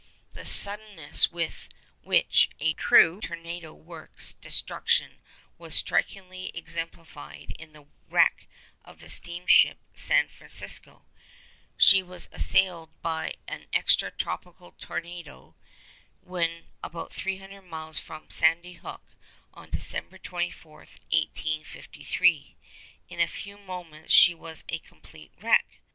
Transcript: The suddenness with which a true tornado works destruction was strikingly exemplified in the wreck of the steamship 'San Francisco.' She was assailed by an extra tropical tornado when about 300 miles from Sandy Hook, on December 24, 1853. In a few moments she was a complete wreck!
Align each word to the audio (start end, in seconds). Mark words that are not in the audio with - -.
The 0.33 0.47
suddenness 0.47 1.31
with 1.31 1.69
which 2.01 2.49
a 2.59 2.73
true 2.73 3.21
tornado 3.21 3.71
works 3.71 4.33
destruction 4.33 5.19
was 5.59 5.75
strikingly 5.75 6.49
exemplified 6.55 7.53
in 7.59 7.73
the 7.73 7.85
wreck 8.09 8.47
of 8.83 8.97
the 8.99 9.11
steamship 9.11 9.77
'San 9.93 10.27
Francisco.' 10.29 11.05
She 11.77 12.01
was 12.01 12.29
assailed 12.31 12.99
by 13.03 13.35
an 13.47 13.67
extra 13.73 14.09
tropical 14.09 14.71
tornado 14.79 15.53
when 16.21 16.65
about 16.83 17.13
300 17.13 17.61
miles 17.61 17.99
from 17.99 18.27
Sandy 18.31 18.73
Hook, 18.73 19.03
on 19.53 19.69
December 19.69 20.17
24, 20.17 20.77
1853. 20.79 22.55
In 23.07 23.19
a 23.19 23.27
few 23.27 23.55
moments 23.55 24.11
she 24.11 24.33
was 24.33 24.63
a 24.67 24.79
complete 24.79 25.31
wreck! 25.39 25.77